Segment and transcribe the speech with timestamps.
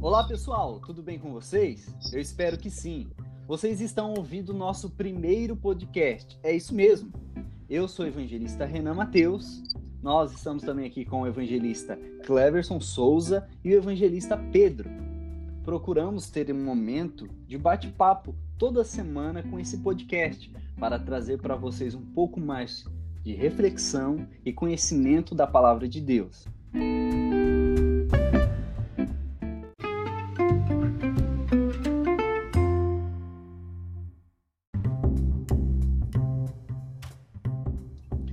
[0.00, 1.94] Olá pessoal, tudo bem com vocês?
[2.10, 3.10] Eu espero que sim.
[3.46, 6.38] Vocês estão ouvindo o nosso primeiro podcast.
[6.42, 7.12] É isso mesmo.
[7.68, 9.62] Eu sou o evangelista Renan Mateus.
[10.02, 14.88] Nós estamos também aqui com o evangelista Cleverson Souza e o evangelista Pedro.
[15.62, 21.94] Procuramos ter um momento de bate-papo toda semana com esse podcast para trazer para vocês
[21.94, 22.84] um pouco mais
[23.22, 26.48] de reflexão e conhecimento da palavra de Deus.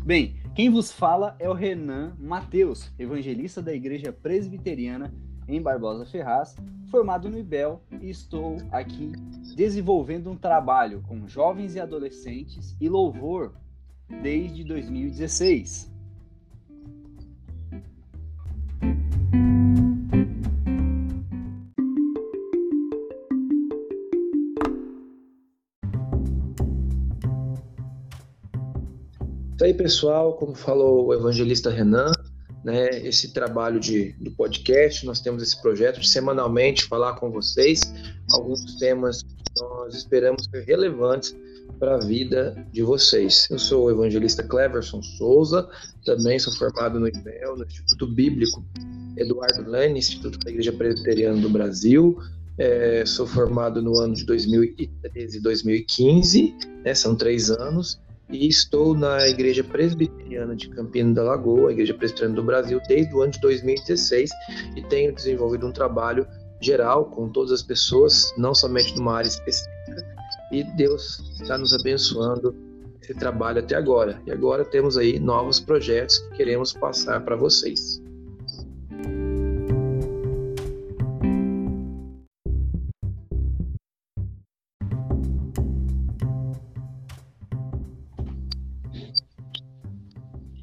[0.05, 5.13] Bem, quem vos fala é o Renan Mateus, evangelista da Igreja Presbiteriana
[5.49, 6.55] em Barbosa Ferraz,
[6.89, 9.11] formado no IBEL e estou aqui
[9.57, 13.55] desenvolvendo um trabalho com jovens e adolescentes e louvor
[14.21, 15.91] desde 2016.
[29.55, 32.11] Isso aí, pessoal, como falou o evangelista Renan,
[32.67, 37.79] né, esse trabalho de, do podcast, nós temos esse projeto de semanalmente falar com vocês
[38.33, 41.33] alguns temas que nós esperamos ser relevantes
[41.79, 43.47] para a vida de vocês.
[43.49, 45.65] Eu sou o evangelista Cleverson Souza,
[46.03, 48.61] também sou formado no IBEL, no Instituto Bíblico
[49.15, 52.17] Eduardo Lane, Instituto da Igreja Presbiteriana do Brasil.
[52.57, 57.97] É, sou formado no ano de 2013 e 2015, né, são três anos
[58.29, 63.21] e estou na Igreja Presbiteriana de Campina da Lagoa, Igreja Presbiteriana do Brasil, desde o
[63.21, 64.29] ano de 2016
[64.75, 66.27] e tenho desenvolvido um trabalho
[66.59, 70.05] geral com todas as pessoas, não somente numa área específica,
[70.51, 72.55] e Deus está nos abençoando
[73.01, 74.21] esse trabalho até agora.
[74.25, 78.01] E agora temos aí novos projetos que queremos passar para vocês.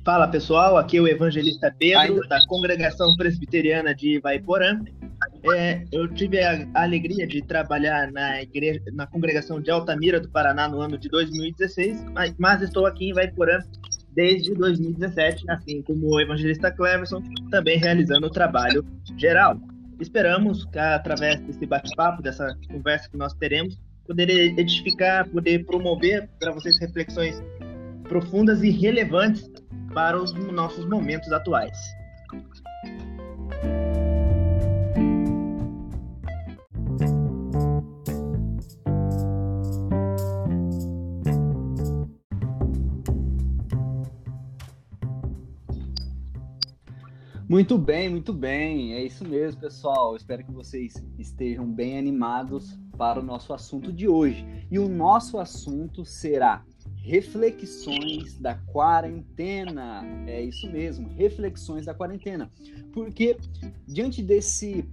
[0.04, 4.78] Fala pessoal, aqui é o evangelista Pedro, da Congregação Presbiteriana de Ivaiporã.
[5.56, 10.68] É, eu tive a, alegria de trabalhar na igreja, na congregação de Altamira do Paraná
[10.68, 13.60] no ano de 2016, mas, mas estou aqui em Ivaiporã
[14.12, 18.84] desde 2017, assim como o evangelista Cleverson, também realizando o trabalho
[19.16, 19.58] geral.
[19.98, 26.52] Esperamos que através desse bate-papo, dessa conversa que nós teremos, poder edificar, poder promover para
[26.52, 27.42] vocês reflexões
[28.04, 29.50] profundas e relevantes
[29.94, 31.78] para os nossos momentos atuais.
[47.48, 48.94] Muito bem, muito bem.
[48.94, 50.16] É isso mesmo, pessoal.
[50.16, 54.44] Espero que vocês estejam bem animados para o nosso assunto de hoje.
[54.68, 56.64] E o nosso assunto será
[57.04, 60.02] reflexões da quarentena.
[60.26, 62.50] É isso mesmo, reflexões da quarentena.
[62.92, 63.36] Porque
[63.86, 64.88] diante desse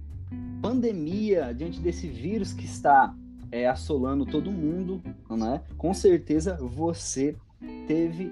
[0.60, 3.14] pandemia, diante desse vírus que está
[3.50, 5.62] é, assolando todo mundo, né?
[5.78, 7.34] Com certeza você
[7.88, 8.30] teve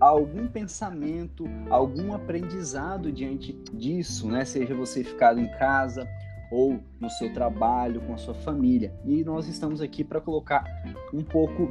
[0.00, 4.44] algum pensamento, algum aprendizado diante disso, né?
[4.44, 6.08] Seja você ficado em casa
[6.50, 8.94] ou no seu trabalho com a sua família.
[9.04, 10.64] E nós estamos aqui para colocar
[11.12, 11.68] um pouco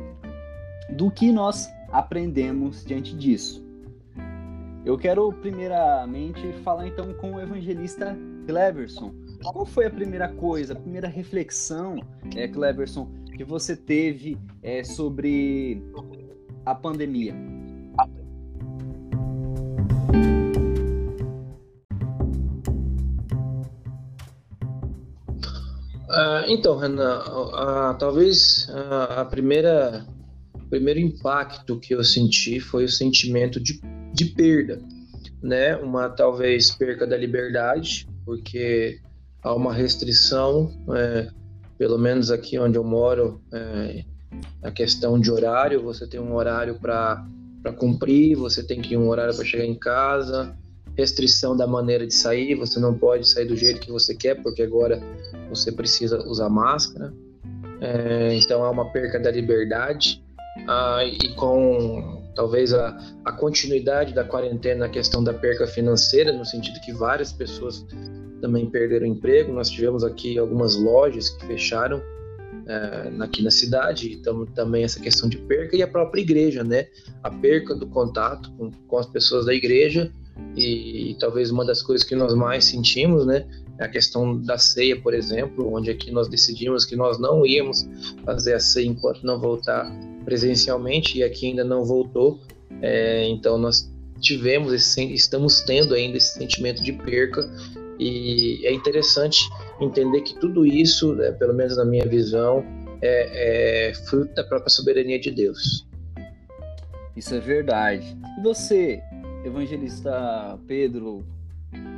[0.90, 3.66] do que nós aprendemos diante disso.
[4.86, 9.14] Eu quero primeiramente falar então com o evangelista Cleverson.
[9.44, 12.00] Qual foi a primeira coisa, a primeira reflexão,
[12.36, 15.84] é, Cleverson, que você teve é, sobre
[16.66, 17.36] a pandemia?
[26.10, 27.22] Uh, então, Renan,
[28.00, 28.70] talvez
[29.18, 30.08] a primeira
[30.68, 33.80] o primeiro impacto que eu senti foi o sentimento de,
[34.14, 34.80] de perda,
[35.42, 35.78] né?
[35.78, 39.00] Uma talvez perca da liberdade, porque
[39.42, 41.30] há uma restrição, é,
[41.78, 44.04] pelo menos aqui onde eu moro, é,
[44.62, 47.26] a questão de horário, você tem um horário para
[47.78, 50.54] cumprir, você tem que ir um horário para chegar em casa,
[50.98, 54.64] restrição da maneira de sair, você não pode sair do jeito que você quer, porque
[54.64, 55.02] agora
[55.50, 57.14] você precisa usar máscara.
[57.80, 60.22] É, então há uma perca da liberdade
[60.68, 66.46] ah, e com talvez a, a continuidade da quarentena na questão da perca financeira, no
[66.46, 67.86] sentido que várias pessoas
[68.42, 69.52] também perderam emprego.
[69.52, 72.02] Nós tivemos aqui algumas lojas que fecharam
[72.68, 76.88] é, aqui na cidade, então, também essa questão de perca e a própria igreja, né?
[77.24, 80.12] A perca do contato com, com as pessoas da igreja
[80.56, 83.48] e, e, talvez uma das coisas que nós mais sentimos, né?
[83.80, 87.88] É a questão da ceia, por exemplo, onde aqui nós decidimos que nós não íamos
[88.26, 89.90] fazer a ceia enquanto não voltar
[90.28, 92.38] presencialmente e aqui ainda não voltou.
[92.82, 93.90] É, então nós
[94.20, 97.50] tivemos esse, estamos tendo ainda esse sentimento de perca
[97.98, 99.40] e é interessante
[99.80, 102.62] entender que tudo isso, né, pelo menos na minha visão,
[103.02, 105.88] é, é fruto da própria soberania de Deus.
[107.16, 108.18] Isso é verdade.
[108.38, 109.00] E você,
[109.46, 111.26] evangelista Pedro,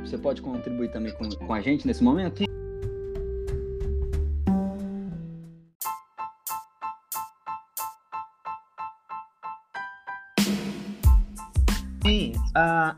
[0.04, 2.44] você pode contribuir também com, com a gente nesse momento?
[12.50, 12.96] Sim, a,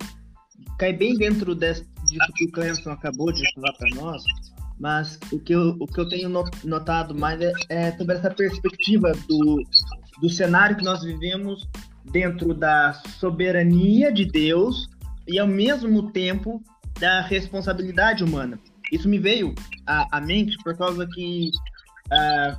[0.78, 4.22] cai bem dentro desse, disso que o Clemson acabou de falar para nós,
[4.78, 6.28] mas o que eu, o que eu tenho
[6.64, 9.62] notado mais é, é sobre essa perspectiva do,
[10.20, 11.69] do cenário que nós vivemos
[12.10, 14.88] dentro da soberania de Deus
[15.28, 16.62] e ao mesmo tempo
[16.99, 18.58] da responsabilidade humana.
[18.90, 19.54] Isso me veio
[19.87, 21.50] à, à mente por causa que
[22.08, 22.56] uh,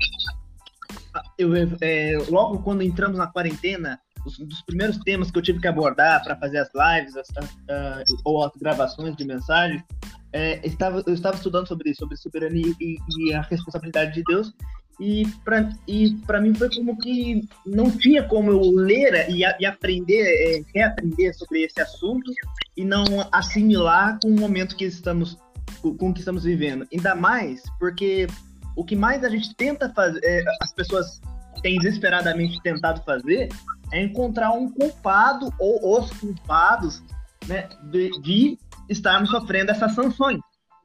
[1.38, 4.00] eu, é, logo quando entramos na quarentena,
[4.40, 8.22] um dos primeiros temas que eu tive que abordar para fazer as lives as, uh,
[8.24, 9.84] ou as gravações de mensagens,
[10.32, 14.54] é, estava, eu estava estudando sobre sobre soberania e, e a responsabilidade de Deus.
[15.00, 20.22] E para e mim foi como que não tinha como eu ler e, e aprender
[20.22, 22.32] é, reaprender sobre esse assunto
[22.78, 25.38] e não assimilar com o momento que estamos
[25.82, 26.88] com que estamos vivendo.
[26.94, 28.28] Ainda mais porque
[28.76, 31.20] o que mais a gente tenta fazer é, as pessoas
[31.62, 33.50] têm desesperadamente tentado fazer
[33.94, 37.02] é encontrar um culpado ou os culpados
[37.48, 38.58] né, de, de
[38.90, 40.40] estarmos sofrendo essas sanções,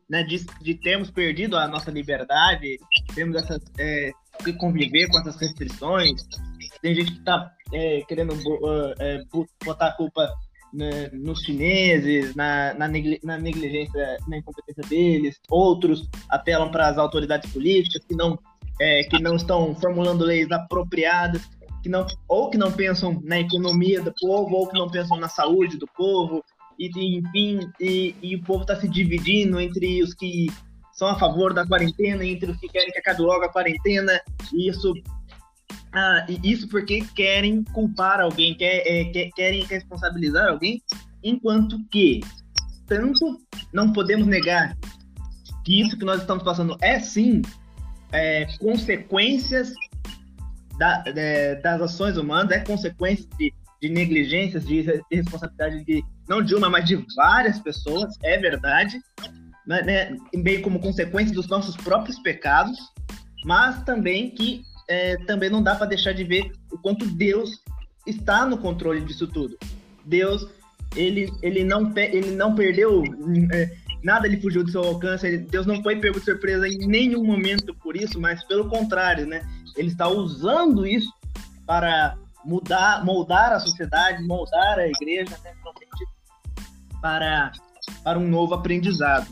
[0.09, 2.79] né, de, de termos perdido a nossa liberdade,
[3.15, 4.11] temos essas, é,
[4.45, 6.23] de conviver com essas restrições.
[6.83, 9.23] Tem gente que está é, querendo uh, é,
[9.65, 10.31] botar a culpa
[10.73, 12.89] né, nos chineses, na, na,
[13.23, 15.41] na, negligência, na incompetência deles.
[15.49, 18.39] Outros apelam para as autoridades políticas que não,
[18.81, 21.49] é, que não estão formulando leis apropriadas
[21.83, 25.29] que não ou que não pensam na economia do povo ou que não pensam na
[25.29, 26.43] saúde do povo
[26.79, 26.89] e
[27.19, 30.47] enfim e, e o povo está se dividindo entre os que
[30.93, 34.21] são a favor da quarentena entre os que querem que acabe logo a quarentena
[34.53, 34.93] e isso
[35.93, 40.83] ah, isso porque querem culpar alguém quer, é, quer, querem responsabilizar alguém
[41.23, 42.21] enquanto que
[42.87, 43.41] tanto
[43.73, 44.77] não podemos negar
[45.65, 47.43] que isso que nós estamos passando é sim
[48.13, 49.73] é, consequências
[50.79, 56.55] da, de, das ações humanas, é consequência de, de negligências, de irresponsabilidade de não de
[56.55, 59.01] uma, mas de várias pessoas, é verdade,
[59.67, 62.79] né, né, bem como consequência dos nossos próprios pecados,
[63.45, 67.63] mas também que é, também não dá para deixar de ver o quanto Deus
[68.07, 69.57] está no controle disso tudo.
[70.05, 70.49] Deus,
[70.97, 73.05] ele, ele, não, ele não perdeu
[73.53, 73.71] é,
[74.03, 77.25] nada, ele fugiu do seu alcance, ele, Deus não foi pego de surpresa em nenhum
[77.25, 79.43] momento por isso, mas pelo contrário, né?
[79.77, 81.13] Ele está usando isso
[81.67, 85.55] para mudar, moldar a sociedade, moldar a igreja, né,
[87.01, 87.53] para,
[88.03, 89.27] para um novo aprendizado.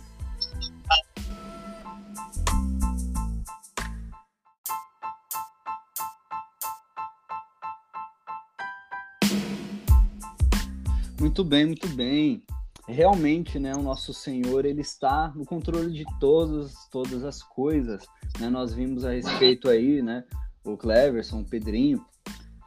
[11.18, 12.42] Muito bem, muito bem.
[12.88, 18.06] Realmente, né, o nosso Senhor, ele está no controle de todas, todas as coisas.
[18.38, 18.48] Né?
[18.48, 20.24] Nós vimos a respeito aí, né,
[20.64, 22.04] o Cleverson, o Pedrinho,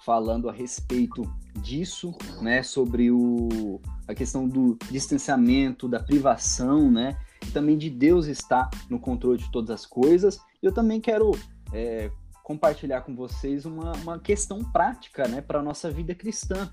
[0.05, 1.21] falando a respeito
[1.61, 8.27] disso, né, sobre o, a questão do distanciamento, da privação, né, e também de Deus
[8.27, 10.39] estar no controle de todas as coisas.
[10.61, 11.31] Eu também quero
[11.71, 12.11] é,
[12.43, 16.69] compartilhar com vocês uma, uma questão prática, né, para a nossa vida cristã,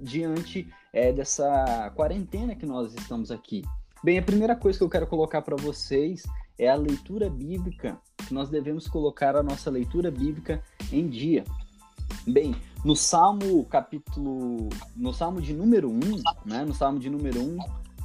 [0.00, 3.62] diante é, dessa quarentena que nós estamos aqui.
[4.02, 6.22] Bem, a primeira coisa que eu quero colocar para vocês
[6.58, 11.44] é a leitura bíblica, que nós devemos colocar a nossa leitura bíblica em dia.
[12.26, 12.54] Bem,
[12.84, 16.00] no Salmo capítulo, no Salmo de número 1,
[16.46, 17.58] né, no Salmo de número 1,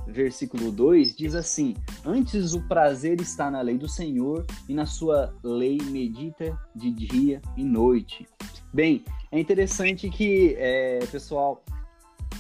[0.07, 1.75] versículo 2, diz assim:
[2.05, 7.41] Antes o prazer está na lei do Senhor e na sua lei medita de dia
[7.57, 8.27] e noite.
[8.73, 11.63] Bem, é interessante que, é, pessoal,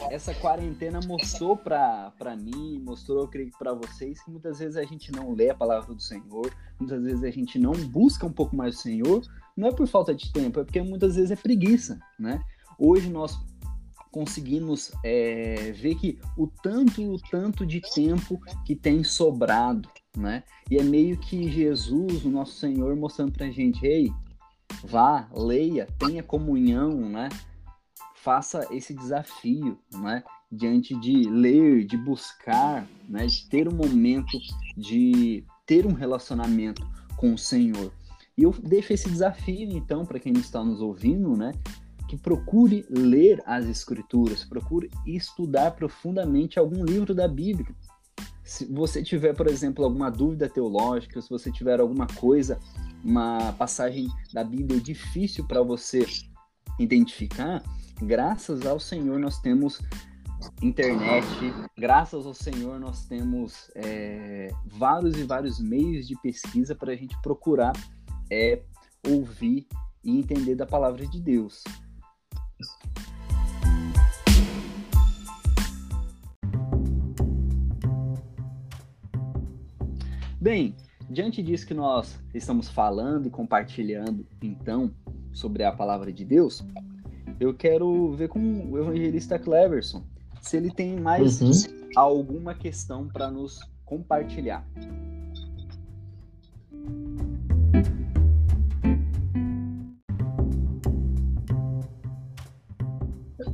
[0.09, 5.11] essa quarentena mostrou para mim, mostrou, eu creio, para vocês, que muitas vezes a gente
[5.11, 8.75] não lê a palavra do Senhor, muitas vezes a gente não busca um pouco mais
[8.75, 9.21] do Senhor,
[9.55, 12.41] não é por falta de tempo, é porque muitas vezes é preguiça, né?
[12.77, 13.37] Hoje nós
[14.11, 20.43] conseguimos é, ver que o tanto o tanto de tempo que tem sobrado, né?
[20.71, 24.11] E é meio que Jesus, o nosso Senhor, mostrando pra gente, ei,
[24.83, 27.29] vá, leia, tenha comunhão, né?
[28.25, 30.23] Faça esse desafio, né?
[30.51, 33.27] Diante de ler, de buscar, né?
[33.27, 34.39] De ter um momento
[34.75, 36.83] de ter um relacionamento
[37.17, 37.93] com o Senhor.
[38.35, 41.51] E eu deixo esse desafio, então, para quem está nos ouvindo, né?
[42.09, 47.75] Que procure ler as Escrituras, procure estudar profundamente algum livro da Bíblia.
[48.43, 52.59] Se você tiver, por exemplo, alguma dúvida teológica, se você tiver alguma coisa,
[53.03, 56.03] uma passagem da Bíblia difícil para você
[56.79, 57.63] identificar,
[58.01, 59.81] graças ao Senhor nós temos
[60.61, 61.25] internet,
[61.77, 67.19] graças ao Senhor nós temos é, vários e vários meios de pesquisa para a gente
[67.21, 67.73] procurar
[68.31, 68.61] é,
[69.07, 69.67] ouvir
[70.03, 71.63] e entender da palavra de Deus.
[80.39, 80.75] Bem,
[81.09, 84.93] diante disso que nós estamos falando e compartilhando, então,
[85.33, 86.63] sobre a palavra de Deus,
[87.39, 90.03] eu quero ver com o evangelista Cleverson
[90.41, 91.51] se ele tem mais uhum.
[91.95, 94.65] alguma questão para nos compartilhar.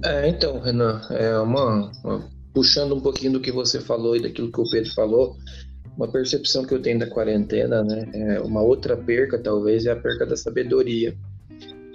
[0.03, 4.51] É, então, Renan, é uma, uma, puxando um pouquinho do que você falou e daquilo
[4.51, 5.37] que o Pedro falou,
[5.95, 9.95] uma percepção que eu tenho da quarentena, né, é uma outra perca talvez é a
[9.95, 11.15] perca da sabedoria.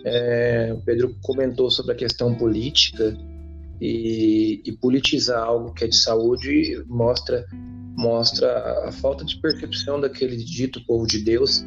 [0.08, 3.16] É, o Pedro comentou sobre a questão política
[3.80, 7.44] e, e, politizar algo que é de saúde mostra
[7.98, 11.64] mostra a falta de percepção daquele dito povo de Deus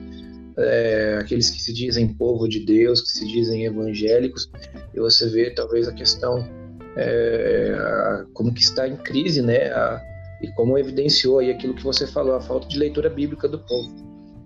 [0.59, 4.49] é, aqueles que se dizem povo de Deus, que se dizem evangélicos,
[4.93, 6.45] e você vê talvez a questão
[6.95, 9.71] é, a, como que está em crise, né?
[9.71, 10.03] A,
[10.41, 13.93] e como evidenciou aí aquilo que você falou, a falta de leitura bíblica do povo.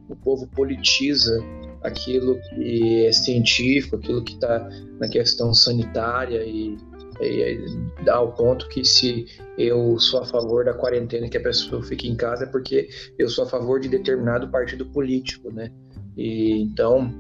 [0.09, 1.39] O povo politiza
[1.83, 4.67] aquilo que é científico, aquilo que está
[4.99, 6.77] na questão sanitária e,
[7.21, 7.59] e
[8.05, 9.25] dá ao ponto que se
[9.57, 13.29] eu sou a favor da quarentena que a pessoa fique em casa é porque eu
[13.29, 15.71] sou a favor de determinado partido político, né?
[16.17, 17.13] E, então,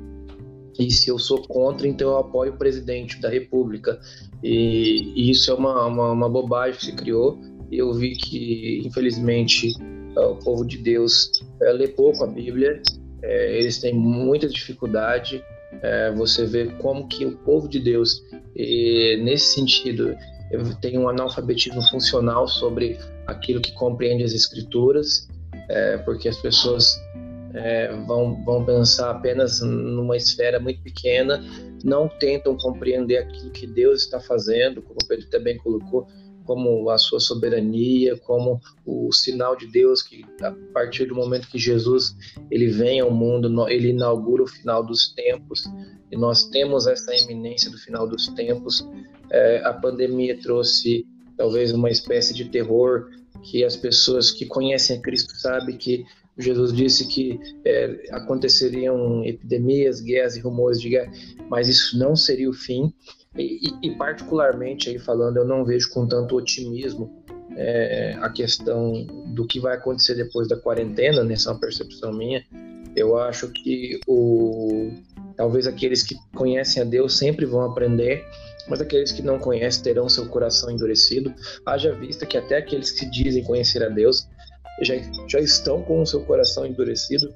[0.79, 3.99] e se eu sou contra, então eu apoio o presidente da República.
[4.43, 7.39] E, e isso é uma, uma, uma, bobagem que se criou.
[7.71, 9.73] Eu vi que, infelizmente,
[10.15, 12.81] o povo de Deus é, lê pouco a Bíblia,
[13.23, 15.43] é, eles têm muita dificuldade.
[15.81, 18.23] É, você vê como que o povo de Deus,
[18.55, 20.15] e, nesse sentido,
[20.81, 25.27] tem um analfabetismo funcional sobre aquilo que compreende as Escrituras,
[25.69, 27.01] é, porque as pessoas
[27.53, 31.43] é, vão, vão pensar apenas numa esfera muito pequena,
[31.83, 36.07] não tentam compreender aquilo que Deus está fazendo, como o Pedro também colocou,
[36.45, 41.57] como a sua soberania, como o sinal de Deus que a partir do momento que
[41.57, 42.15] Jesus
[42.51, 45.63] ele vem ao mundo, ele inaugura o final dos tempos
[46.11, 48.87] e nós temos essa iminência do final dos tempos.
[49.31, 51.05] É, a pandemia trouxe
[51.37, 53.09] talvez uma espécie de terror
[53.41, 56.05] que as pessoas que conhecem a Cristo sabem que
[56.37, 61.11] Jesus disse que é, aconteceriam epidemias, guerras e rumores de guerra,
[61.49, 62.91] mas isso não seria o fim.
[63.35, 67.23] E, e particularmente aí falando, eu não vejo com tanto otimismo
[67.55, 72.43] é, a questão do que vai acontecer depois da quarentena, nessa é uma percepção minha.
[72.95, 74.91] Eu acho que o
[75.35, 78.23] talvez aqueles que conhecem a Deus sempre vão aprender,
[78.67, 81.33] mas aqueles que não conhecem terão seu coração endurecido.
[81.65, 84.27] Haja vista que até aqueles que dizem conhecer a Deus
[84.81, 84.95] já,
[85.27, 87.33] já estão com o seu coração endurecido,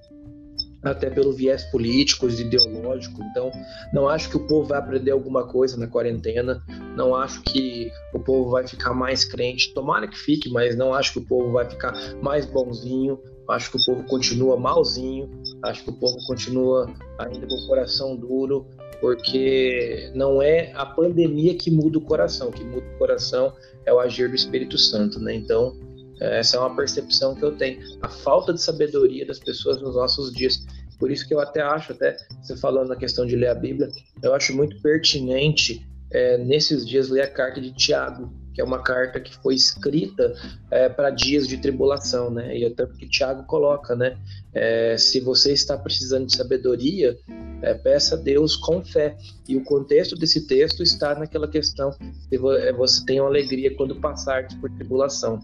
[0.92, 3.22] até pelo viés político ideológico.
[3.24, 3.52] Então,
[3.94, 6.64] não acho que o povo vai aprender alguma coisa na quarentena,
[6.96, 9.74] não acho que o povo vai ficar mais crente.
[9.74, 13.20] Tomara que fique, mas não acho que o povo vai ficar mais bonzinho.
[13.50, 15.32] Acho que o povo continua malzinho,
[15.64, 18.68] acho que o povo continua ainda com o coração duro,
[19.00, 23.54] porque não é a pandemia que muda o coração, o que muda o coração
[23.86, 25.34] é o agir do Espírito Santo, né?
[25.34, 25.78] Então,
[26.20, 27.80] essa é uma percepção que eu tenho.
[28.02, 30.66] A falta de sabedoria das pessoas nos nossos dias.
[31.00, 33.90] Por isso que eu até acho, até você falando na questão de ler a Bíblia,
[34.22, 38.82] eu acho muito pertinente é, nesses dias ler a carta de Tiago, que é uma
[38.82, 40.34] carta que foi escrita
[40.72, 42.58] é, para dias de tribulação, né?
[42.58, 44.18] E é tanto que Tiago coloca, né?
[44.54, 47.16] É, se você está precisando de sabedoria,
[47.62, 49.16] é, peça a Deus com fé.
[49.48, 51.92] E o contexto desse texto está naquela questão
[52.32, 55.40] é, você tem alegria quando passar por tribulação.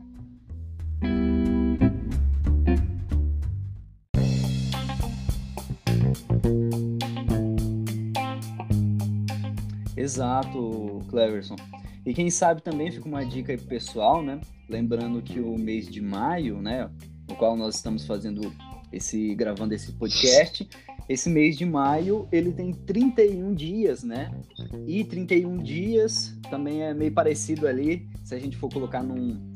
[10.14, 11.56] Exato, Cleverson.
[12.06, 14.40] E quem sabe também fica uma dica aí pro pessoal, né?
[14.70, 16.88] Lembrando que o mês de maio, né,
[17.28, 18.54] no qual nós estamos fazendo
[18.92, 20.70] esse gravando esse podcast,
[21.10, 24.32] esse mês de maio ele tem 31 dias, né?
[24.86, 29.56] E 31 dias também é meio parecido ali, se a gente for colocar num,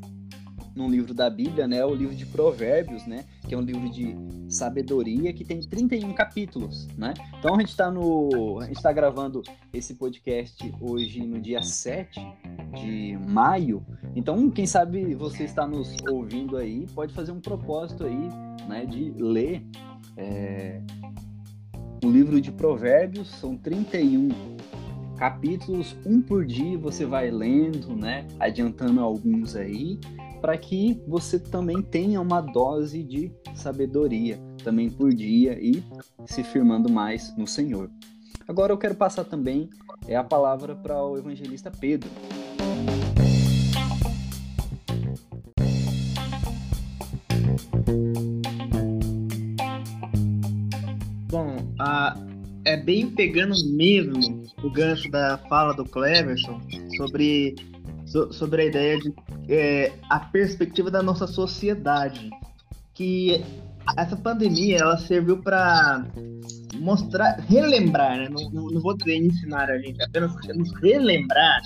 [0.74, 1.84] num livro da Bíblia, né?
[1.84, 3.24] O livro de Provérbios, né?
[3.48, 4.14] Que é um livro de
[4.48, 7.14] sabedoria que tem 31 capítulos, né?
[7.38, 8.60] Então a gente está no.
[8.60, 12.20] A gente tá gravando esse podcast hoje no dia 7
[12.74, 13.84] de maio.
[14.14, 18.28] Então, quem sabe você está nos ouvindo aí, pode fazer um propósito aí,
[18.68, 18.84] né?
[18.84, 19.64] De ler.
[20.16, 20.82] É,
[22.04, 24.28] o livro de Provérbios são 31
[25.16, 28.26] capítulos, um por dia você vai lendo, né?
[28.38, 29.98] Adiantando alguns aí,
[30.40, 35.82] para que você também tenha uma dose de sabedoria também por dia e
[36.26, 37.90] se firmando mais no Senhor.
[38.46, 39.68] Agora eu quero passar também
[40.06, 42.08] é a palavra para o evangelista Pedro.
[52.68, 56.60] é bem pegando mesmo o gancho da fala do Cleverson
[56.98, 57.56] sobre,
[58.04, 59.10] so, sobre a ideia de
[59.48, 62.30] é, a perspectiva da nossa sociedade.
[62.94, 63.44] Que
[63.96, 66.04] essa pandemia ela serviu para
[66.76, 68.28] mostrar, relembrar, né?
[68.28, 71.60] não, não, vou dizer ensinar a gente, apenas nos relembrar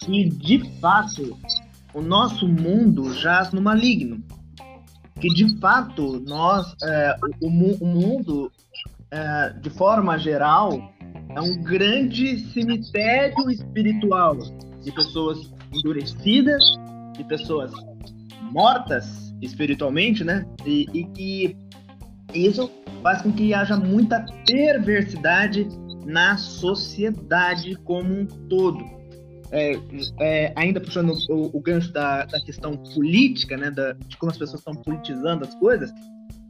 [0.00, 1.36] que de fato
[1.94, 4.22] o nosso mundo jaz no maligno.
[5.20, 8.52] Que de fato nós, é, o, o mundo
[9.10, 10.92] é, de forma geral,
[11.34, 14.36] é um grande cemitério espiritual
[14.82, 16.62] de pessoas endurecidas,
[17.16, 17.72] de pessoas
[18.52, 20.44] mortas espiritualmente, né?
[20.64, 21.56] E, e que
[22.34, 22.70] isso
[23.02, 25.68] faz com que haja muita perversidade
[26.04, 28.84] na sociedade como um todo.
[29.52, 29.78] É,
[30.20, 34.38] é, ainda puxando o, o gancho da, da, questão política, né, da, de como as
[34.38, 35.92] pessoas estão politizando as coisas,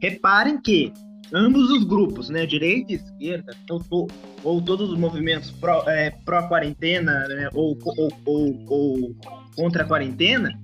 [0.01, 0.91] reparem que
[1.31, 3.55] ambos os grupos, né, direita e esquerda,
[3.91, 4.07] ou,
[4.43, 5.53] ou todos os movimentos
[5.87, 9.15] é, pró-quarentena, é, pró né, ou, ou, ou, ou,
[9.57, 10.57] contra a quarentena,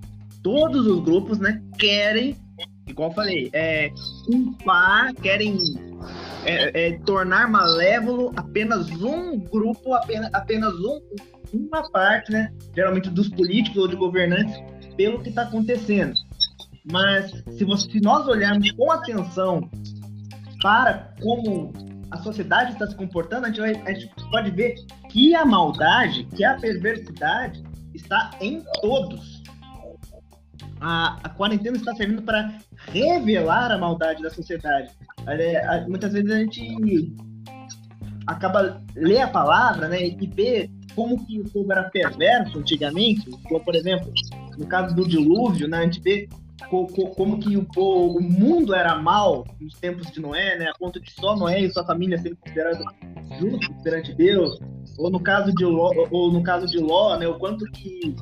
[0.44, 2.38] todos os grupos, né, querem,
[2.88, 3.92] igual eu falei, é,
[4.26, 5.58] culpar, querem
[6.46, 11.02] é, é, tornar malévolo apenas um grupo, apenas, apenas um,
[11.54, 14.56] uma parte, né, geralmente dos políticos ou de governantes,
[14.96, 16.14] pelo que está acontecendo.
[16.92, 19.70] Mas se, você, se nós olharmos com atenção
[20.62, 21.74] para como
[22.12, 24.76] a sociedade está se comportando, a gente, vai, a gente pode ver
[25.10, 27.64] que a maldade, que a perversidade
[28.04, 29.42] está em todos.
[30.80, 32.54] A, a quarentena está servindo para
[32.92, 34.92] revelar a maldade da sociedade.
[35.28, 37.16] É, muitas vezes a gente
[38.28, 43.64] acaba ler a palavra, né, e vê como que o povo era perverso antigamente, como
[43.64, 44.12] por exemplo,
[44.58, 46.30] no caso do dilúvio, né, a gente vê
[47.16, 50.70] como que o, o, mundo era mal nos tempos de Noé, né?
[50.70, 52.86] A ponto de só Noé e sua família serem considerados
[53.40, 54.60] justos perante Deus.
[54.98, 57.28] Ou no caso de Ló, ou no caso de Ló, né?
[57.28, 58.16] O quanto que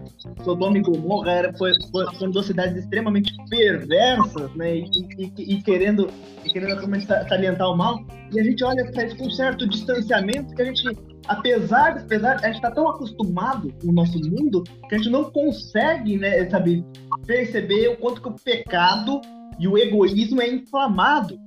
[0.43, 4.77] Sodoma e Gomorra era, foi, foi, foram duas cidades extremamente perversas, né?
[4.77, 4.85] E,
[5.17, 6.07] e, e querendo,
[6.45, 6.81] e querendo
[7.27, 7.99] salientar o mal.
[8.33, 10.81] E a gente olha para isso com um certo distanciamento que a gente
[11.27, 15.25] apesar, apesar a gente está tão acostumado com o nosso mundo que a gente não
[15.31, 16.85] consegue, né, sabe,
[17.25, 19.21] perceber o quanto que o pecado
[19.59, 21.39] e o egoísmo é inflamado.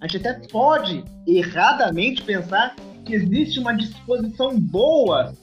[0.00, 5.34] A gente até pode erradamente pensar que existe uma disposição boa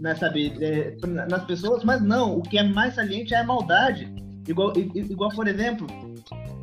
[0.00, 4.12] né, sabe, é, nas pessoas, mas não, o que é mais saliente é a maldade.
[4.48, 5.86] Igual, igual, por exemplo,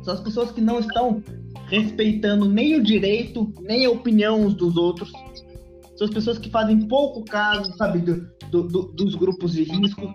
[0.02, 1.22] são as pessoas que não estão
[1.68, 5.12] respeitando nem o direito, nem a opinião uns dos outros,
[5.96, 10.14] são as pessoas que fazem pouco caso, sabe, do, do, do, dos grupos de risco.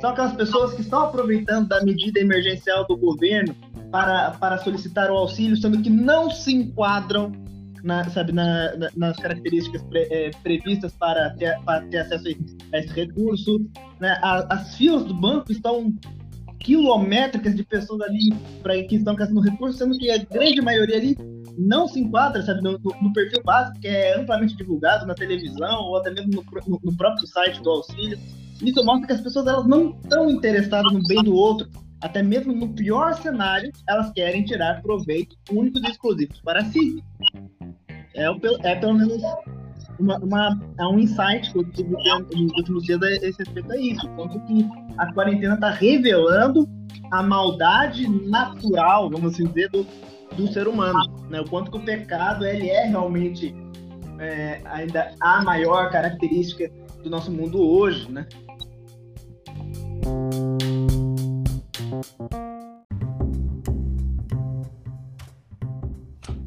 [0.00, 3.54] São aquelas pessoas que estão aproveitando da medida emergencial do governo
[3.92, 7.30] para, para solicitar o auxílio, sendo que não se enquadram
[7.84, 12.24] na, sabe, na, na, nas características pre, é, previstas para ter, para ter acesso
[12.72, 13.60] a esse recurso.
[14.00, 14.18] Né?
[14.22, 15.92] as filas do banco estão
[16.58, 21.16] quilométricas de pessoas ali para que estão caçando recursos, sendo que a grande maioria ali
[21.58, 25.98] não se enquadra sabe, no, no, perfil básico que é amplamente divulgado na televisão ou
[25.98, 26.30] até mesmo
[26.66, 28.18] no, no, próprio site do auxílio.
[28.62, 31.68] Isso mostra que as pessoas elas não estão interessadas no bem do outro.
[32.02, 37.02] Até mesmo no pior cenário, elas querem tirar proveito únicos e exclusivos para si.
[38.14, 38.24] É,
[38.64, 39.22] é pelo menos
[39.98, 43.76] uma, uma, é um insight que eu tive nos últimos dias a esse respeito a
[43.76, 44.08] isso.
[44.10, 46.68] Quanto que a quarentena está revelando
[47.10, 49.86] a maldade natural, vamos assim dizer, do,
[50.36, 50.98] do ser humano,
[51.30, 51.40] né?
[51.40, 53.54] O quanto que o pecado ele é realmente
[54.18, 56.70] é, ainda a maior característica
[57.02, 58.26] do nosso mundo hoje, né?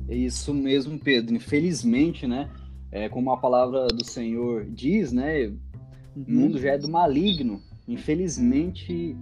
[0.07, 1.35] É Isso mesmo, Pedro.
[1.35, 2.49] Infelizmente, né?
[2.91, 5.47] É, como a palavra do Senhor diz, né?
[5.47, 6.25] O uhum.
[6.27, 7.61] mundo já é do maligno.
[7.87, 9.15] Infelizmente,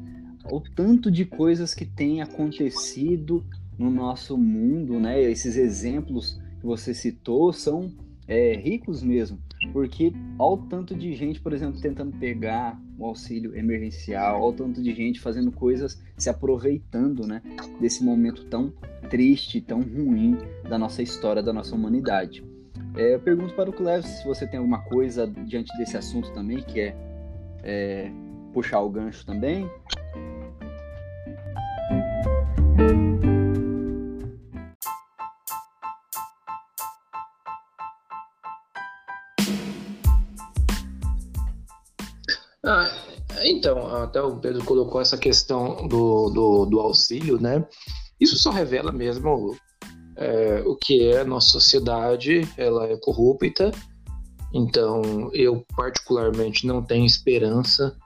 [0.52, 3.46] o tanto de coisas que tem acontecido
[3.78, 5.22] no nosso mundo, né?
[5.22, 7.92] Esses exemplos que você citou são
[8.28, 9.40] é, ricos mesmo,
[9.72, 14.94] porque ao tanto de gente, por exemplo, tentando pegar o auxílio emergencial, ao tanto de
[14.94, 17.42] gente fazendo coisas, se aproveitando, né,
[17.80, 18.74] desse momento tão
[19.10, 22.44] triste, tão ruim da nossa história, da nossa humanidade.
[22.96, 26.58] É, eu pergunto para o Cleves se você tem alguma coisa diante desse assunto também,
[26.62, 26.96] que é,
[27.64, 28.12] é
[28.54, 29.68] puxar o gancho também.
[42.66, 42.90] Ah,
[43.44, 47.66] então, até o Pedro colocou essa questão do, do, do auxílio, né?
[48.20, 49.58] Isso só revela mesmo
[50.16, 53.72] é, o que é a nossa sociedade, ela é corrupta.
[54.54, 57.98] Então, eu particularmente não tenho esperança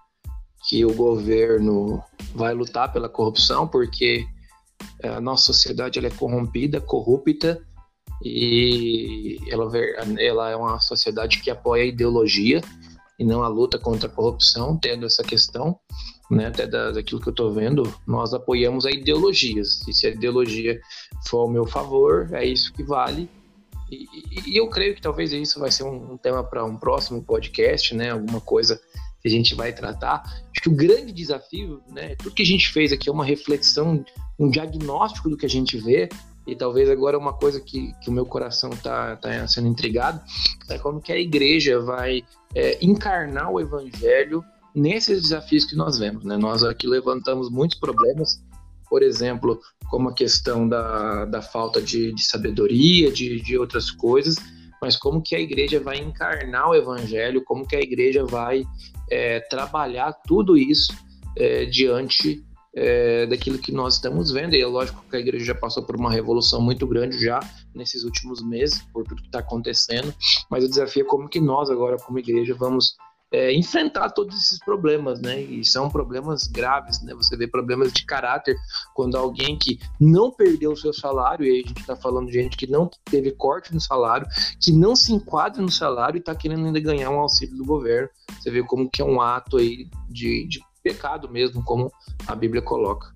[0.67, 2.01] que o governo
[2.33, 4.25] vai lutar pela corrupção, porque
[5.03, 7.61] a nossa sociedade ela é corrompida, corrupta,
[8.23, 9.71] e ela,
[10.19, 12.61] ela é uma sociedade que apoia a ideologia
[13.19, 15.80] e não a luta contra a corrupção, tendo essa questão,
[16.30, 19.88] né, até da, daquilo que eu estou vendo, nós apoiamos a ideologias.
[19.88, 20.80] E se a ideologia
[21.27, 23.30] for ao meu favor, é isso que vale.
[23.89, 26.77] E, e, e eu creio que talvez isso vai ser um, um tema para um
[26.77, 28.80] próximo podcast, né, alguma coisa
[29.21, 30.21] que a gente vai tratar.
[30.23, 34.03] Acho que o grande desafio, né, tudo que a gente fez aqui é uma reflexão,
[34.38, 36.10] um diagnóstico do que a gente vê,
[36.47, 40.21] e talvez agora uma coisa que, que o meu coração está tá sendo intrigado
[40.69, 42.23] é como que a igreja vai
[42.55, 46.23] é, encarnar o evangelho nesses desafios que nós vemos.
[46.23, 46.38] Né?
[46.38, 48.41] Nós aqui levantamos muitos problemas,
[48.89, 54.36] por exemplo, como a questão da, da falta de, de sabedoria, de, de outras coisas,
[54.81, 58.63] mas como que a igreja vai encarnar o evangelho, como que a igreja vai
[59.10, 60.93] é, trabalhar tudo isso
[61.36, 62.45] é, diante
[62.77, 64.53] é, daquilo que nós estamos vendo.
[64.53, 67.39] E é lógico que a igreja já passou por uma revolução muito grande já
[67.73, 70.13] nesses últimos meses, por tudo que está acontecendo.
[70.49, 72.95] Mas o desafio é como que nós agora, como igreja, vamos
[73.31, 75.41] é, enfrentar todos esses problemas, né?
[75.41, 77.15] E são problemas graves, né?
[77.15, 78.55] Você vê problemas de caráter
[78.93, 82.33] quando alguém que não perdeu o seu salário, e aí a gente está falando de
[82.33, 84.27] gente que não teve corte no salário,
[84.61, 88.07] que não se enquadra no salário e está querendo ainda ganhar um auxílio do governo.
[88.39, 91.91] Você vê como que é um ato aí de, de pecado mesmo, como
[92.26, 93.15] a Bíblia coloca.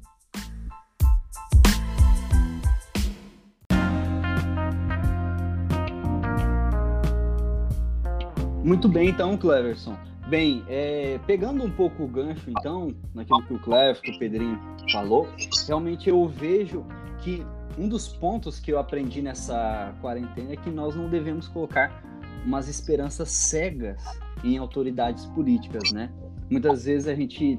[8.64, 9.98] Muito bem, então, Cleverson.
[10.28, 14.60] Bem, é, pegando um pouco o gancho, então, naquilo que o Clever, que o Pedrinho
[14.92, 15.28] falou,
[15.68, 16.86] realmente eu vejo
[17.20, 17.46] que
[17.78, 22.04] um dos pontos que eu aprendi nessa quarentena é que nós não devemos colocar
[22.46, 24.02] umas esperanças cegas
[24.44, 26.12] em autoridades políticas, né?
[26.52, 27.58] Muitas vezes a gente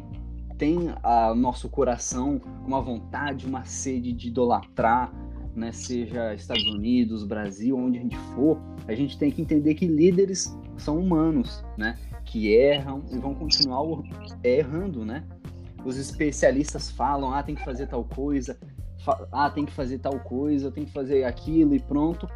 [0.58, 5.10] tem o nosso coração uma vontade, uma sede de idolatrar,
[5.56, 9.86] né, seja Estados Unidos, Brasil, onde a gente for, a gente tem que entender que
[9.86, 13.80] líderes são humanos, né, que erram e vão continuar
[14.44, 15.24] errando, né?
[15.84, 18.58] Os especialistas falam, ah, tem que fazer tal coisa,
[19.32, 22.28] ah, tem que fazer tal coisa, tem que fazer aquilo e pronto.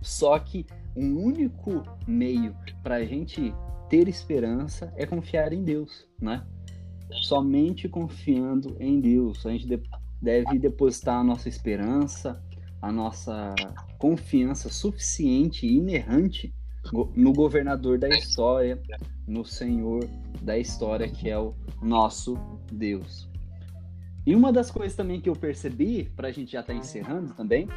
[0.00, 0.64] Só que
[0.96, 3.52] um único meio para a gente
[3.92, 6.46] ter esperança é confiar em Deus, né?
[7.20, 9.44] Somente confiando em Deus.
[9.44, 9.66] A gente
[10.18, 12.42] deve depositar a nossa esperança,
[12.80, 13.54] a nossa
[13.98, 16.54] confiança suficiente e inerrante
[17.14, 18.80] no governador da história,
[19.28, 20.08] no Senhor
[20.40, 22.38] da história, que é o nosso
[22.72, 23.28] Deus.
[24.24, 27.34] E uma das coisas também que eu percebi, para a gente já estar tá encerrando
[27.34, 27.68] também,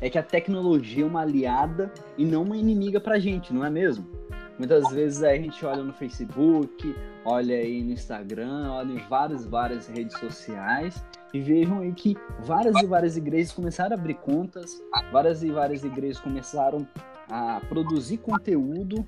[0.00, 3.62] é que a tecnologia é uma aliada e não uma inimiga para a gente, não
[3.62, 4.19] é mesmo?
[4.60, 6.94] Muitas vezes a gente olha no Facebook,
[7.24, 12.76] olha aí no Instagram, olha em várias, várias redes sociais e vejam aí que várias
[12.76, 14.78] e várias igrejas começaram a abrir contas,
[15.10, 16.86] várias e várias igrejas começaram
[17.30, 19.02] a produzir conteúdo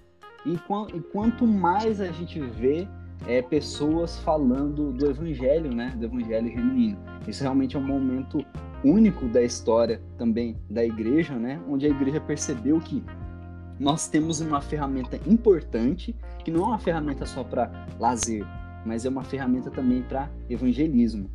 [0.46, 2.88] e, e quanto mais a gente vê
[3.26, 6.98] é, pessoas falando do evangelho, né, do evangelho genuíno.
[7.28, 8.42] Isso realmente é um momento
[8.82, 13.04] único da história também da igreja, né, onde a igreja percebeu que
[13.78, 18.44] nós temos uma ferramenta importante, que não é uma ferramenta só para lazer,
[18.84, 21.30] mas é uma ferramenta também para evangelismo.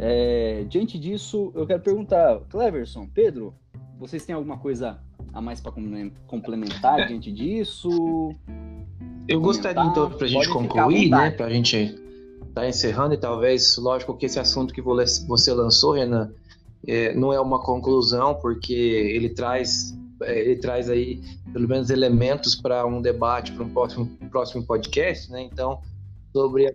[0.00, 3.52] É, diante disso, eu quero perguntar, Cleverson, Pedro,
[3.98, 5.00] vocês têm alguma coisa
[5.32, 5.72] a mais para
[6.26, 7.90] complementar diante disso?
[9.26, 12.07] Eu gostaria então, para a gente concluir, né, para a gente
[12.60, 16.30] tá encerrando, e talvez, lógico que esse assunto que você lançou, Renan,
[16.86, 21.20] é, não é uma conclusão, porque ele traz, é, ele traz aí
[21.52, 25.42] pelo menos elementos para um debate, para um próximo, próximo podcast, né?
[25.42, 25.80] Então,
[26.32, 26.72] sobre a,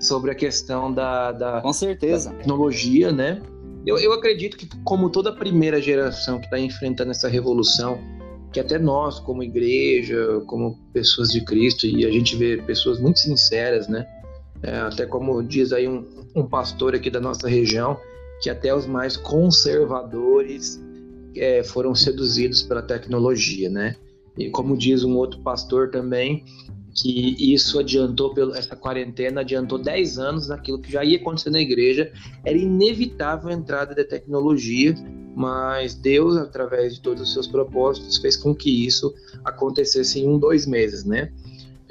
[0.00, 2.30] sobre a questão da, da, Com certeza.
[2.30, 3.40] Da tecnologia, né?
[3.86, 7.98] Eu, eu acredito que, como toda primeira geração que está enfrentando essa revolução,
[8.52, 13.18] que até nós, como igreja, como pessoas de Cristo, e a gente vê pessoas muito
[13.18, 14.06] sinceras, né?
[14.62, 17.98] É, até como diz aí um, um, pastor aqui da nossa região,
[18.40, 20.80] que até os mais conservadores
[21.36, 23.96] é, foram seduzidos pela tecnologia, né?
[24.36, 26.44] E como diz um outro pastor também,
[26.94, 32.12] que isso adiantou, essa quarentena adiantou 10 anos daquilo que já ia acontecer na igreja,
[32.44, 34.94] era inevitável a entrada da tecnologia
[35.34, 40.38] mas Deus, através de todos os seus propósitos, fez com que isso acontecesse em um,
[40.38, 41.32] dois meses, né?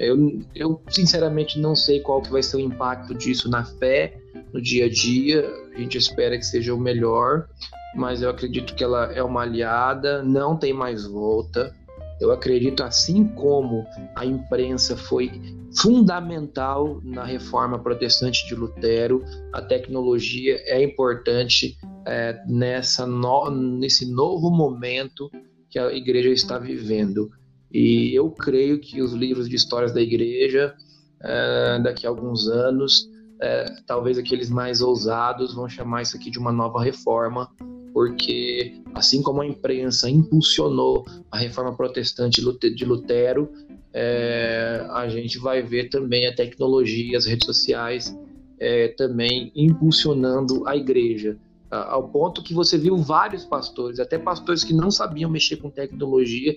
[0.02, 4.18] Eu, eu sinceramente não sei qual que vai ser o impacto disso na fé,
[4.52, 5.48] no dia a dia.
[5.74, 7.48] A gente espera que seja o melhor,
[7.94, 11.74] mas eu acredito que ela é uma aliada, não tem mais volta.
[12.20, 13.84] Eu acredito, assim como
[14.14, 15.30] a imprensa foi
[15.76, 24.50] fundamental na reforma protestante de Lutero, a tecnologia é importante é, nessa no, nesse novo
[24.50, 25.30] momento
[25.70, 27.30] que a igreja está vivendo.
[27.72, 30.74] E eu creio que os livros de histórias da igreja,
[31.22, 33.08] é, daqui a alguns anos,
[33.40, 37.48] é, talvez aqueles mais ousados vão chamar isso aqui de uma nova reforma,
[37.92, 42.42] porque assim como a imprensa impulsionou a reforma protestante
[42.74, 43.50] de Lutero,
[43.92, 48.16] é, a gente vai ver também a tecnologia, as redes sociais
[48.58, 51.36] é, também impulsionando a igreja.
[51.70, 56.54] Ao ponto que você viu vários pastores, até pastores que não sabiam mexer com tecnologia,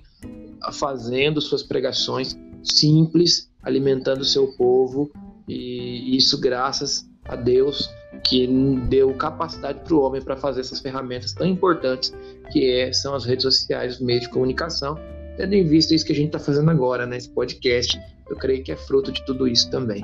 [0.73, 5.11] fazendo suas pregações simples, alimentando seu povo,
[5.47, 7.89] e isso graças a Deus
[8.23, 8.47] que
[8.87, 12.13] deu capacidade para o homem para fazer essas ferramentas tão importantes
[12.51, 14.97] que é, são as redes sociais, os meios de comunicação,
[15.37, 18.71] tendo em vista isso que a gente está fazendo agora, né, podcast, eu creio que
[18.71, 20.01] é fruto de tudo isso também.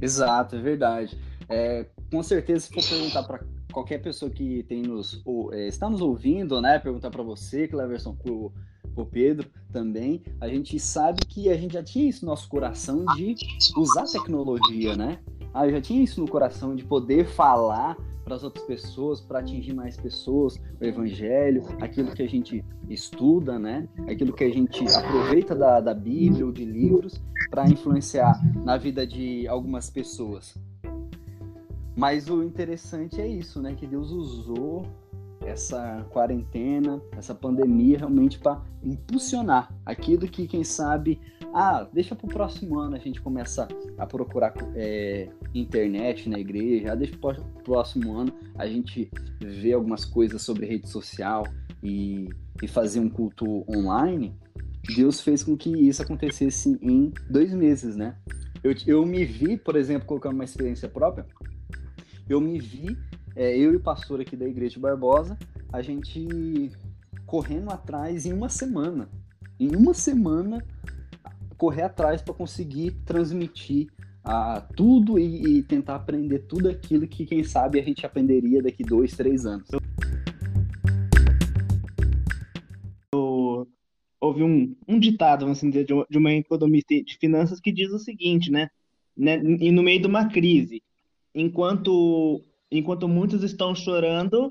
[0.00, 1.18] Exato, é verdade.
[1.48, 5.88] É, com certeza, se for perguntar para qualquer pessoa que tem nos, ou, é, está
[5.88, 8.52] nos ouvindo, né, perguntar para você, Cleverson, pro,
[8.94, 13.04] pro Pedro também, a gente sabe que a gente já tinha isso no nosso coração
[13.16, 13.34] de
[13.76, 15.18] usar tecnologia, né?
[15.52, 17.96] Ah, eu já tinha isso no coração de poder falar
[18.30, 23.58] para as outras pessoas, para atingir mais pessoas, o evangelho, aquilo que a gente estuda,
[23.58, 23.88] né?
[24.08, 29.04] Aquilo que a gente aproveita da, da Bíblia ou de livros para influenciar na vida
[29.04, 30.56] de algumas pessoas.
[31.96, 33.74] Mas o interessante é isso, né?
[33.74, 34.86] Que Deus usou
[35.44, 41.20] essa quarentena, essa pandemia realmente para impulsionar aquilo que, quem sabe,
[41.52, 43.66] ah, deixa para o próximo ano a gente começa
[43.98, 49.10] a procurar é, internet na igreja, ah, deixa para o próximo ano a gente
[49.40, 51.44] ver algumas coisas sobre rede social
[51.82, 52.28] e,
[52.62, 54.34] e fazer um culto online.
[54.96, 58.16] Deus fez com que isso acontecesse em dois meses, né?
[58.62, 61.26] Eu, eu me vi, por exemplo, colocando uma experiência própria,
[62.28, 62.96] eu me vi,
[63.34, 65.38] é, eu e o pastor aqui da Igreja de Barbosa,
[65.72, 66.70] a gente
[67.26, 69.08] correndo atrás em uma semana.
[69.58, 70.64] Em uma semana,
[71.60, 73.88] correr atrás para conseguir transmitir
[74.24, 78.82] a tudo e, e, tentar aprender tudo aquilo que, quem sabe, a gente aprenderia daqui
[78.82, 79.68] dois, três anos.
[84.22, 88.50] houve um, um ditado, vamos dizer, de uma economista de finanças que diz o seguinte,
[88.50, 88.68] né?
[89.16, 89.40] né?
[89.58, 90.82] E no meio de uma crise,
[91.34, 94.48] enquanto, enquanto muitos estão chorando,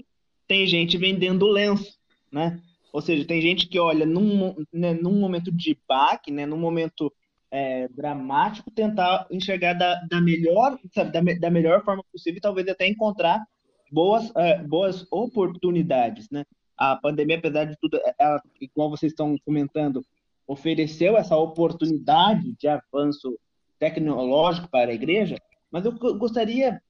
[0.47, 1.97] tem gente vendendo lenço,
[2.31, 2.59] né?
[2.91, 7.11] Ou seja, tem gente que olha num, né, num momento de baque, né, num momento
[7.51, 12.67] é, dramático, tentar enxergar da, da melhor, sabe, da, da melhor forma possível e talvez
[12.67, 13.43] até encontrar
[13.91, 16.43] boas, é, boas oportunidades, né?
[16.79, 20.01] a pandemia, apesar de tudo, é, ela, igual vocês estão comentando,
[20.47, 23.37] ofereceu essa oportunidade de avanço
[23.77, 25.37] tecnológico para a igreja,
[25.69, 26.81] mas eu gostaria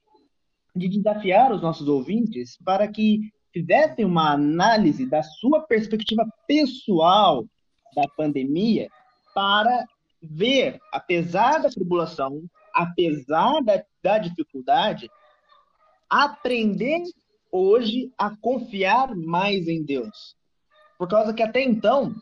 [0.75, 7.45] de desafiar os nossos ouvintes para que fizessem uma análise da sua perspectiva pessoal
[7.95, 8.89] da pandemia
[9.33, 9.85] para
[10.21, 15.09] ver, apesar da tribulação, apesar da, da dificuldade,
[16.09, 17.03] aprender
[17.51, 20.35] hoje a confiar mais em Deus.
[20.97, 22.13] Por causa que até então,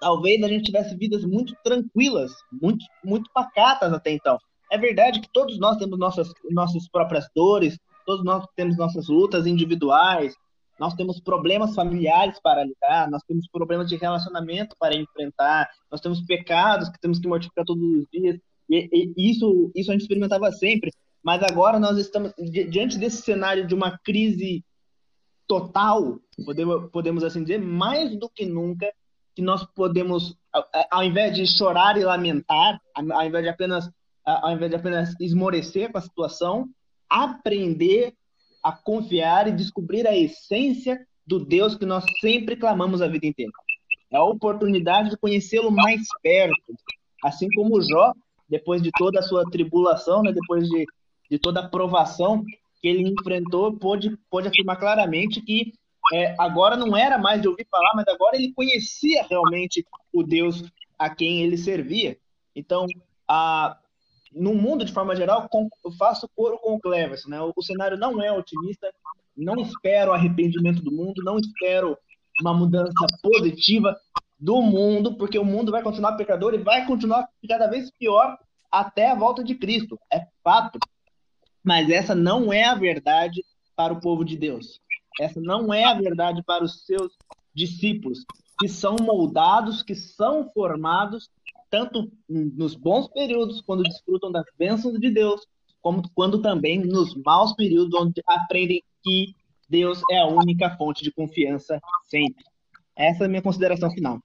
[0.00, 4.38] talvez a gente tivesse vidas muito tranquilas, muito, muito pacatas até então.
[4.70, 9.46] É verdade que todos nós temos nossas, nossas próprias dores, todos nós temos nossas lutas
[9.46, 10.34] individuais,
[10.78, 16.20] nós temos problemas familiares para lidar, nós temos problemas de relacionamento para enfrentar, nós temos
[16.22, 18.38] pecados que temos que mortificar todos os dias,
[18.68, 20.90] e, e isso, isso a gente experimentava sempre,
[21.22, 22.32] mas agora nós estamos
[22.68, 24.64] diante desse cenário de uma crise
[25.46, 28.92] total, podemos, podemos assim dizer, mais do que nunca,
[29.34, 30.36] que nós podemos,
[30.90, 33.90] ao invés de chorar e lamentar, ao invés de apenas,
[34.24, 36.68] ao invés de apenas esmorecer com a situação,
[37.08, 38.14] aprender
[38.62, 43.52] a confiar e descobrir a essência do Deus que nós sempre clamamos a vida inteira.
[44.10, 46.74] É a oportunidade de conhecê-lo mais perto,
[47.22, 48.12] assim como Jó,
[48.48, 50.86] depois de toda a sua tribulação, né, depois de,
[51.30, 52.44] de toda a provação
[52.80, 55.72] que ele enfrentou, pôde, pôde afirmar claramente que
[56.12, 60.62] é, agora não era mais de ouvir falar, mas agora ele conhecia realmente o Deus
[60.98, 62.18] a quem ele servia.
[62.54, 62.86] Então,
[63.26, 63.78] a,
[64.34, 67.28] no mundo, de forma geral, com, eu faço coro com o Cleverson.
[67.28, 67.40] Né?
[67.40, 68.92] O, o, cenário não é otimista,
[69.36, 71.96] não espero arrependimento do mundo, não espero
[72.40, 73.96] uma mudança positiva
[74.38, 78.36] do mundo, porque o mundo vai continuar pecador e vai continuar cada vez pior
[78.70, 79.98] até a volta de Cristo.
[80.12, 80.78] É fato.
[81.62, 83.42] Mas essa não é a verdade
[83.76, 84.80] para o povo de Deus.
[85.20, 87.12] Essa não é a verdade para os seus
[87.54, 88.24] discípulos,
[88.58, 91.30] que são moldados, que são formados,
[91.70, 95.46] tanto nos bons períodos, quando desfrutam das bênçãos de Deus,
[95.82, 99.34] como quando também nos maus períodos, onde aprendem que
[99.68, 102.44] Deus é a única fonte de confiança sempre.
[102.96, 104.20] Essa é a minha consideração final.